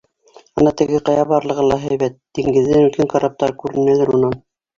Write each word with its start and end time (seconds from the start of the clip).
Ана 0.61 0.69
теге 0.79 1.01
ҡая 1.09 1.25
барлығы 1.31 1.65
ла 1.73 1.77
һәйбәт, 1.83 2.15
диңгеҙҙән 2.39 2.89
үткән 2.89 3.13
караптар 3.13 3.55
күренәлер 3.61 4.17
унан... 4.19 4.37